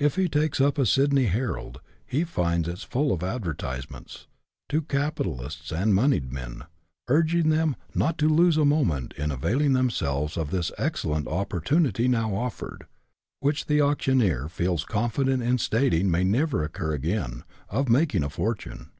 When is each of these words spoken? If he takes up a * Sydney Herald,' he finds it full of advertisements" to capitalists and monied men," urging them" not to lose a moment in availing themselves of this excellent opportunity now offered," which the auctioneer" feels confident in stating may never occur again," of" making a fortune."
If 0.00 0.16
he 0.16 0.28
takes 0.28 0.60
up 0.60 0.78
a 0.78 0.84
* 0.84 0.84
Sydney 0.94 1.26
Herald,' 1.26 1.80
he 2.04 2.24
finds 2.24 2.66
it 2.66 2.80
full 2.80 3.12
of 3.12 3.22
advertisements" 3.22 4.26
to 4.68 4.82
capitalists 4.82 5.70
and 5.70 5.94
monied 5.94 6.32
men," 6.32 6.64
urging 7.06 7.50
them" 7.50 7.76
not 7.94 8.18
to 8.18 8.28
lose 8.28 8.56
a 8.56 8.64
moment 8.64 9.14
in 9.16 9.30
availing 9.30 9.74
themselves 9.74 10.36
of 10.36 10.50
this 10.50 10.72
excellent 10.76 11.28
opportunity 11.28 12.08
now 12.08 12.34
offered," 12.34 12.88
which 13.38 13.66
the 13.66 13.80
auctioneer" 13.80 14.48
feels 14.48 14.84
confident 14.84 15.40
in 15.40 15.56
stating 15.58 16.10
may 16.10 16.24
never 16.24 16.64
occur 16.64 16.92
again," 16.92 17.44
of" 17.68 17.88
making 17.88 18.24
a 18.24 18.28
fortune." 18.28 18.90